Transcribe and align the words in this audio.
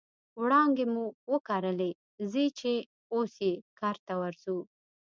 وړانګې 0.41 0.85
مو 0.93 1.05
وکرلې 1.31 1.91
ځي 2.31 2.45
چې 2.59 2.71
اوس 3.15 3.33
یې 3.45 3.53
کرته 3.79 4.13
ورځو 4.21 4.57